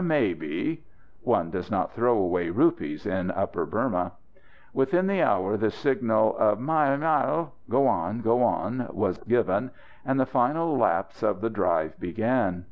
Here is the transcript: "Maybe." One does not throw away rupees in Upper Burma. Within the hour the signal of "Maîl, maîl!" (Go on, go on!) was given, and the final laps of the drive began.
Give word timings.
"Maybe." 0.03 0.83
One 1.21 1.51
does 1.51 1.69
not 1.69 1.91
throw 1.91 2.17
away 2.17 2.49
rupees 2.49 3.05
in 3.05 3.29
Upper 3.29 3.67
Burma. 3.67 4.13
Within 4.73 5.05
the 5.05 5.21
hour 5.21 5.57
the 5.57 5.69
signal 5.69 6.35
of 6.39 6.57
"Maîl, 6.57 6.97
maîl!" 6.97 7.51
(Go 7.69 7.85
on, 7.85 8.21
go 8.21 8.41
on!) 8.41 8.89
was 8.93 9.19
given, 9.19 9.69
and 10.03 10.19
the 10.19 10.25
final 10.25 10.75
laps 10.75 11.21
of 11.21 11.39
the 11.41 11.51
drive 11.51 11.99
began. 11.99 12.59